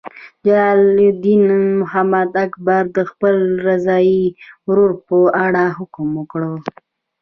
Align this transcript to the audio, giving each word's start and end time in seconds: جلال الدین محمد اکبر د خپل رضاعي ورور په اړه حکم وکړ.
جلال 0.45 0.81
الدین 1.11 1.43
محمد 1.79 2.29
اکبر 2.45 2.83
د 2.95 2.97
خپل 3.11 3.35
رضاعي 3.67 4.21
ورور 4.67 4.91
په 5.07 5.17
اړه 5.45 5.63
حکم 5.77 6.07
وکړ. 6.19 6.41